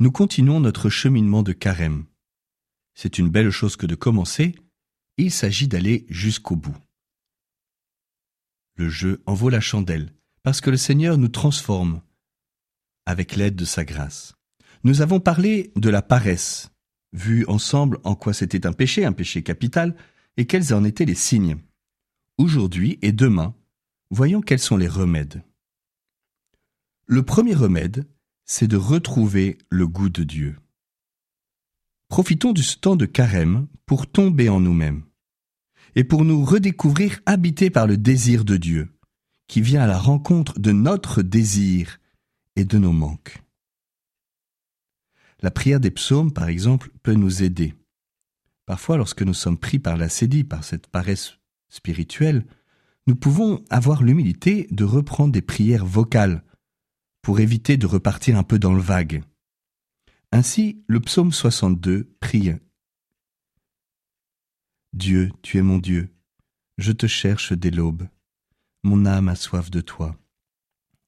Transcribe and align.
nous 0.00 0.10
continuons 0.10 0.60
notre 0.60 0.88
cheminement 0.88 1.42
de 1.42 1.52
carême. 1.52 2.06
C'est 2.94 3.18
une 3.18 3.28
belle 3.28 3.50
chose 3.50 3.76
que 3.76 3.84
de 3.84 3.94
commencer, 3.94 4.54
il 5.18 5.30
s'agit 5.30 5.68
d'aller 5.68 6.06
jusqu'au 6.08 6.56
bout. 6.56 6.76
Le 8.76 8.88
jeu 8.88 9.22
en 9.26 9.34
vaut 9.34 9.50
la 9.50 9.60
chandelle, 9.60 10.14
parce 10.42 10.62
que 10.62 10.70
le 10.70 10.78
Seigneur 10.78 11.18
nous 11.18 11.28
transforme 11.28 12.00
avec 13.04 13.36
l'aide 13.36 13.56
de 13.56 13.66
sa 13.66 13.84
grâce. 13.84 14.34
Nous 14.84 15.02
avons 15.02 15.20
parlé 15.20 15.70
de 15.76 15.90
la 15.90 16.00
paresse, 16.00 16.70
vu 17.12 17.44
ensemble 17.46 17.98
en 18.02 18.14
quoi 18.14 18.32
c'était 18.32 18.66
un 18.66 18.72
péché, 18.72 19.04
un 19.04 19.12
péché 19.12 19.42
capital, 19.42 19.94
et 20.38 20.46
quels 20.46 20.72
en 20.72 20.82
étaient 20.84 21.04
les 21.04 21.14
signes. 21.14 21.58
Aujourd'hui 22.38 22.98
et 23.02 23.12
demain, 23.12 23.54
voyons 24.10 24.40
quels 24.40 24.60
sont 24.60 24.78
les 24.78 24.88
remèdes. 24.88 25.42
Le 27.04 27.22
premier 27.22 27.54
remède, 27.54 28.06
c'est 28.52 28.66
de 28.66 28.76
retrouver 28.76 29.58
le 29.68 29.86
goût 29.86 30.08
de 30.08 30.24
Dieu. 30.24 30.56
Profitons 32.08 32.52
du 32.52 32.64
temps 32.64 32.96
de 32.96 33.06
carême 33.06 33.68
pour 33.86 34.08
tomber 34.10 34.48
en 34.48 34.58
nous-mêmes 34.58 35.04
et 35.94 36.02
pour 36.02 36.24
nous 36.24 36.44
redécouvrir 36.44 37.20
habités 37.26 37.70
par 37.70 37.86
le 37.86 37.96
désir 37.96 38.44
de 38.44 38.56
Dieu, 38.56 38.88
qui 39.46 39.60
vient 39.60 39.82
à 39.82 39.86
la 39.86 39.98
rencontre 39.98 40.58
de 40.58 40.72
notre 40.72 41.22
désir 41.22 42.00
et 42.56 42.64
de 42.64 42.76
nos 42.76 42.90
manques. 42.90 43.40
La 45.42 45.52
prière 45.52 45.78
des 45.78 45.92
psaumes, 45.92 46.32
par 46.32 46.48
exemple, 46.48 46.90
peut 47.04 47.14
nous 47.14 47.44
aider. 47.44 47.76
Parfois, 48.66 48.96
lorsque 48.96 49.22
nous 49.22 49.32
sommes 49.32 49.58
pris 49.58 49.78
par 49.78 49.96
la 49.96 50.08
sédie, 50.08 50.42
par 50.42 50.64
cette 50.64 50.88
paresse 50.88 51.34
spirituelle, 51.68 52.44
nous 53.06 53.14
pouvons 53.14 53.64
avoir 53.70 54.02
l'humilité 54.02 54.66
de 54.72 54.82
reprendre 54.82 55.30
des 55.30 55.40
prières 55.40 55.86
vocales 55.86 56.42
pour 57.22 57.40
éviter 57.40 57.76
de 57.76 57.86
repartir 57.86 58.36
un 58.36 58.42
peu 58.42 58.58
dans 58.58 58.74
le 58.74 58.80
vague. 58.80 59.22
Ainsi, 60.32 60.82
le 60.86 61.00
psaume 61.00 61.32
62 61.32 62.14
prie 62.20 62.52
Dieu, 64.92 65.30
tu 65.42 65.58
es 65.58 65.62
mon 65.62 65.78
Dieu, 65.78 66.08
je 66.78 66.92
te 66.92 67.06
cherche 67.06 67.52
dès 67.52 67.70
l'aube, 67.70 68.08
mon 68.82 69.06
âme 69.06 69.28
a 69.28 69.36
soif 69.36 69.70
de 69.70 69.80
toi. 69.80 70.16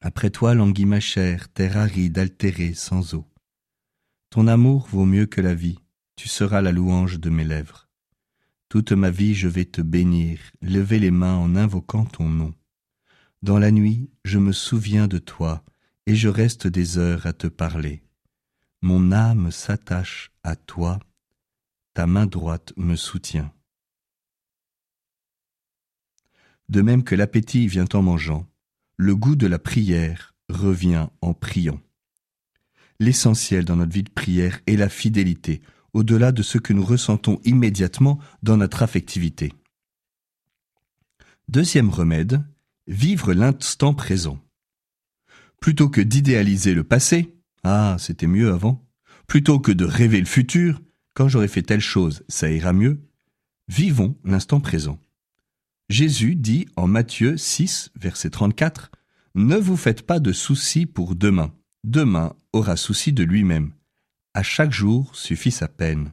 Après 0.00 0.30
toi 0.30 0.54
languit 0.54 0.86
ma 0.86 1.00
chair, 1.00 1.48
terre 1.52 1.76
aride, 1.76 2.18
altérée, 2.18 2.74
sans 2.74 3.14
eau. 3.14 3.26
Ton 4.30 4.46
amour 4.46 4.86
vaut 4.88 5.04
mieux 5.04 5.26
que 5.26 5.40
la 5.40 5.54
vie, 5.54 5.78
tu 6.16 6.28
seras 6.28 6.60
la 6.60 6.72
louange 6.72 7.18
de 7.18 7.30
mes 7.30 7.44
lèvres. 7.44 7.88
Toute 8.68 8.92
ma 8.92 9.10
vie 9.10 9.34
je 9.34 9.48
vais 9.48 9.64
te 9.64 9.80
bénir, 9.80 10.38
lever 10.62 10.98
les 10.98 11.10
mains 11.10 11.36
en 11.36 11.56
invoquant 11.56 12.04
ton 12.04 12.28
nom. 12.28 12.54
Dans 13.42 13.58
la 13.58 13.70
nuit, 13.70 14.10
je 14.24 14.38
me 14.38 14.52
souviens 14.52 15.08
de 15.08 15.18
toi, 15.18 15.64
et 16.08 16.16
je 16.16 16.30
reste 16.30 16.66
des 16.66 16.96
heures 16.96 17.26
à 17.26 17.34
te 17.34 17.46
parler. 17.46 18.00
Mon 18.80 19.12
âme 19.12 19.52
s'attache 19.52 20.32
à 20.42 20.56
toi, 20.56 21.00
ta 21.92 22.06
main 22.06 22.24
droite 22.24 22.72
me 22.78 22.96
soutient. 22.96 23.52
De 26.70 26.80
même 26.80 27.04
que 27.04 27.14
l'appétit 27.14 27.66
vient 27.66 27.88
en 27.92 28.00
mangeant, 28.00 28.46
le 28.96 29.14
goût 29.14 29.36
de 29.36 29.46
la 29.46 29.58
prière 29.58 30.34
revient 30.48 31.08
en 31.20 31.34
priant. 31.34 31.78
L'essentiel 33.00 33.66
dans 33.66 33.76
notre 33.76 33.92
vie 33.92 34.02
de 34.02 34.10
prière 34.10 34.60
est 34.66 34.76
la 34.76 34.88
fidélité, 34.88 35.60
au-delà 35.92 36.32
de 36.32 36.42
ce 36.42 36.56
que 36.56 36.72
nous 36.72 36.86
ressentons 36.86 37.38
immédiatement 37.44 38.18
dans 38.42 38.56
notre 38.56 38.82
affectivité. 38.82 39.52
Deuxième 41.48 41.90
remède, 41.90 42.42
vivre 42.86 43.34
l'instant 43.34 43.92
présent. 43.92 44.38
Plutôt 45.68 45.90
que 45.90 46.00
d'idéaliser 46.00 46.72
le 46.72 46.82
passé, 46.82 47.36
ah, 47.62 47.96
c'était 47.98 48.26
mieux 48.26 48.50
avant, 48.50 48.88
plutôt 49.26 49.60
que 49.60 49.70
de 49.70 49.84
rêver 49.84 50.18
le 50.18 50.24
futur, 50.24 50.80
quand 51.12 51.28
j'aurai 51.28 51.46
fait 51.46 51.60
telle 51.60 51.82
chose, 51.82 52.24
ça 52.26 52.50
ira 52.50 52.72
mieux, 52.72 53.02
vivons 53.68 54.16
l'instant 54.24 54.60
présent. 54.60 54.98
Jésus 55.90 56.36
dit 56.36 56.68
en 56.76 56.86
Matthieu 56.88 57.36
6, 57.36 57.90
verset 57.96 58.30
34, 58.30 58.90
Ne 59.34 59.56
vous 59.56 59.76
faites 59.76 60.06
pas 60.06 60.20
de 60.20 60.32
soucis 60.32 60.86
pour 60.86 61.14
demain. 61.14 61.52
Demain 61.84 62.32
aura 62.54 62.78
souci 62.78 63.12
de 63.12 63.24
lui-même. 63.24 63.72
À 64.32 64.42
chaque 64.42 64.72
jour 64.72 65.14
suffit 65.14 65.50
sa 65.50 65.68
peine. 65.68 66.12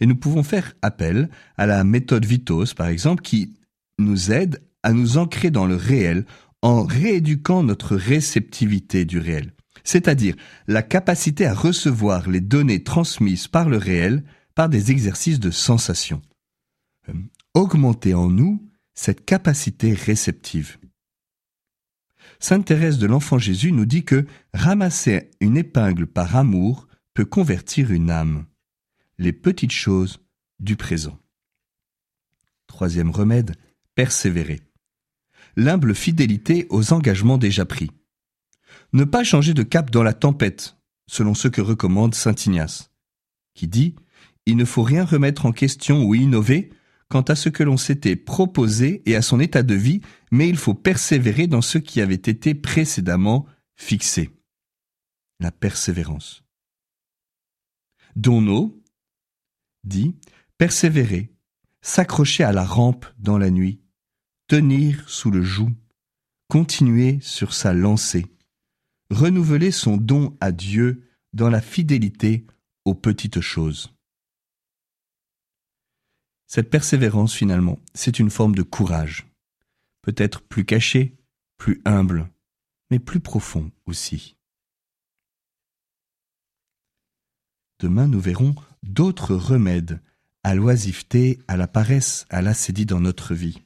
Et 0.00 0.06
nous 0.06 0.16
pouvons 0.16 0.42
faire 0.42 0.72
appel 0.80 1.28
à 1.58 1.66
la 1.66 1.84
méthode 1.84 2.24
Vitos, 2.24 2.72
par 2.74 2.86
exemple, 2.86 3.22
qui 3.22 3.52
nous 3.98 4.32
aide 4.32 4.62
à 4.82 4.92
nous 4.94 5.16
ancrer 5.18 5.50
dans 5.50 5.66
le 5.66 5.76
réel 5.76 6.24
en 6.64 6.82
rééduquant 6.82 7.62
notre 7.62 7.94
réceptivité 7.94 9.04
du 9.04 9.18
réel, 9.18 9.52
c'est-à-dire 9.84 10.34
la 10.66 10.82
capacité 10.82 11.44
à 11.44 11.52
recevoir 11.52 12.30
les 12.30 12.40
données 12.40 12.82
transmises 12.82 13.48
par 13.48 13.68
le 13.68 13.76
réel 13.76 14.24
par 14.54 14.70
des 14.70 14.90
exercices 14.90 15.38
de 15.38 15.50
sensation. 15.50 16.22
Euh, 17.10 17.12
augmenter 17.52 18.14
en 18.14 18.30
nous 18.30 18.66
cette 18.94 19.26
capacité 19.26 19.92
réceptive. 19.92 20.78
Sainte 22.40 22.64
Thérèse 22.64 22.96
de 22.96 23.06
l'Enfant 23.06 23.36
Jésus 23.36 23.70
nous 23.70 23.84
dit 23.84 24.04
que 24.04 24.24
ramasser 24.54 25.30
une 25.40 25.58
épingle 25.58 26.06
par 26.06 26.34
amour 26.34 26.88
peut 27.12 27.26
convertir 27.26 27.92
une 27.92 28.10
âme. 28.10 28.46
Les 29.18 29.34
petites 29.34 29.70
choses 29.70 30.18
du 30.60 30.76
présent. 30.76 31.18
Troisième 32.68 33.10
remède, 33.10 33.54
persévérer. 33.94 34.62
L'humble 35.56 35.94
fidélité 35.94 36.66
aux 36.70 36.92
engagements 36.92 37.38
déjà 37.38 37.64
pris. 37.64 37.90
Ne 38.92 39.04
pas 39.04 39.24
changer 39.24 39.54
de 39.54 39.62
cap 39.62 39.90
dans 39.90 40.02
la 40.02 40.12
tempête, 40.12 40.76
selon 41.06 41.34
ce 41.34 41.48
que 41.48 41.60
recommande 41.60 42.14
Saint 42.14 42.34
Ignace, 42.34 42.90
qui 43.54 43.68
dit 43.68 43.94
Il 44.46 44.56
ne 44.56 44.64
faut 44.64 44.82
rien 44.82 45.04
remettre 45.04 45.46
en 45.46 45.52
question 45.52 46.04
ou 46.04 46.14
innover 46.14 46.70
quant 47.08 47.22
à 47.22 47.36
ce 47.36 47.48
que 47.48 47.62
l'on 47.62 47.76
s'était 47.76 48.16
proposé 48.16 49.02
et 49.06 49.14
à 49.14 49.22
son 49.22 49.38
état 49.38 49.62
de 49.62 49.74
vie, 49.74 50.00
mais 50.32 50.48
il 50.48 50.56
faut 50.56 50.74
persévérer 50.74 51.46
dans 51.46 51.62
ce 51.62 51.78
qui 51.78 52.00
avait 52.00 52.14
été 52.14 52.54
précédemment 52.54 53.46
fixé. 53.76 54.30
La 55.40 55.52
persévérance. 55.52 56.42
Donneau 58.16 58.82
dit 59.84 60.16
persévérer, 60.58 61.32
s'accrocher 61.82 62.44
à 62.44 62.52
la 62.52 62.64
rampe 62.64 63.06
dans 63.18 63.38
la 63.38 63.50
nuit, 63.50 63.80
tenir 64.46 65.08
sous 65.08 65.30
le 65.30 65.42
joug, 65.42 65.72
continuer 66.48 67.18
sur 67.20 67.54
sa 67.54 67.72
lancée, 67.72 68.26
renouveler 69.10 69.70
son 69.70 69.96
don 69.96 70.36
à 70.40 70.52
Dieu 70.52 71.08
dans 71.32 71.50
la 71.50 71.60
fidélité 71.60 72.46
aux 72.84 72.94
petites 72.94 73.40
choses. 73.40 73.94
Cette 76.46 76.70
persévérance, 76.70 77.34
finalement, 77.34 77.80
c'est 77.94 78.18
une 78.18 78.30
forme 78.30 78.54
de 78.54 78.62
courage, 78.62 79.26
peut-être 80.02 80.42
plus 80.42 80.64
caché, 80.64 81.16
plus 81.56 81.80
humble, 81.84 82.30
mais 82.90 82.98
plus 82.98 83.20
profond 83.20 83.72
aussi. 83.86 84.36
Demain, 87.80 88.06
nous 88.06 88.20
verrons 88.20 88.54
d'autres 88.82 89.34
remèdes 89.34 90.00
à 90.44 90.54
l'oisiveté, 90.54 91.40
à 91.48 91.56
la 91.56 91.66
paresse, 91.66 92.26
à 92.28 92.42
l'acédie 92.42 92.86
dans 92.86 93.00
notre 93.00 93.34
vie. 93.34 93.63